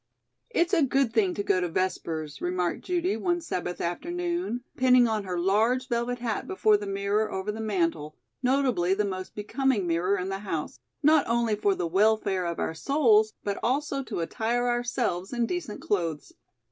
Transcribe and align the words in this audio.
"It's 0.49 0.73
a 0.73 0.81
good 0.81 1.13
thing 1.13 1.35
to 1.35 1.43
go 1.43 1.61
to 1.61 1.69
Vespers," 1.69 2.41
remarked 2.41 2.81
Judy 2.81 3.15
one 3.17 3.39
Sabbath 3.39 3.79
afternoon, 3.79 4.63
pinning 4.75 5.07
on 5.07 5.25
her 5.25 5.39
large 5.39 5.89
velvet 5.89 6.17
hat 6.17 6.47
before 6.47 6.75
the 6.75 6.87
mirror 6.87 7.31
over 7.31 7.51
the 7.51 7.61
mantel, 7.61 8.15
notably 8.41 8.95
the 8.95 9.05
most 9.05 9.35
becoming 9.35 9.85
mirror 9.85 10.17
in 10.17 10.29
the 10.29 10.39
house, 10.39 10.79
"not 11.03 11.25
only 11.27 11.55
for 11.55 11.75
the 11.75 11.85
welfare 11.85 12.47
of 12.47 12.57
our 12.57 12.73
souls, 12.73 13.33
but 13.43 13.59
also 13.61 14.01
to 14.01 14.21
attire 14.21 14.67
ourselves 14.69 15.31
in 15.31 15.45
decent 15.45 15.83
clothes." 15.83 16.33